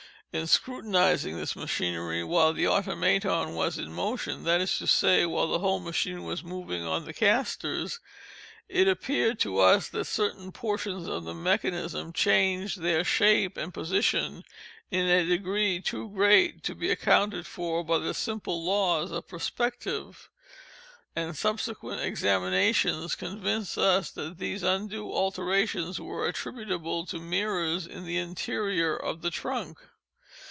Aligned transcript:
In 0.33 0.47
scrutinizing 0.47 1.35
this 1.35 1.57
machinery 1.57 2.23
while 2.23 2.53
the 2.53 2.65
Automaton 2.65 3.53
was 3.53 3.77
in 3.77 3.91
motion, 3.91 4.45
that 4.45 4.61
is 4.61 4.77
to 4.77 4.87
say 4.87 5.25
while 5.25 5.47
the 5.49 5.59
whole 5.59 5.81
machine 5.81 6.23
was 6.23 6.41
moving 6.41 6.83
on 6.85 7.03
the 7.03 7.11
castors, 7.13 7.99
it 8.69 8.87
appeared 8.87 9.39
to 9.39 9.59
us 9.59 9.89
that 9.89 10.05
certain 10.05 10.53
portions 10.53 11.05
of 11.05 11.25
the 11.25 11.33
mechanism 11.33 12.13
changed 12.13 12.79
their 12.79 13.03
shape 13.03 13.57
and 13.57 13.73
position 13.73 14.45
in 14.89 15.05
a 15.05 15.25
degree 15.25 15.81
too 15.81 16.07
great 16.07 16.63
to 16.63 16.75
be 16.75 16.89
accounted 16.89 17.45
for 17.45 17.83
by 17.83 17.97
the 17.97 18.13
simple 18.13 18.63
laws 18.63 19.11
of 19.11 19.27
perspective; 19.27 20.29
and 21.13 21.35
subsequent 21.35 22.01
examinations 22.03 23.15
convinced 23.15 23.77
us 23.77 24.09
that 24.11 24.37
these 24.37 24.63
undue 24.63 25.11
alterations 25.11 25.99
were 25.99 26.25
attributable 26.25 27.05
to 27.05 27.19
mirrors 27.19 27.85
in 27.85 28.05
the 28.05 28.17
interior 28.17 28.95
of 28.95 29.23
the 29.23 29.29
trunk. 29.29 29.77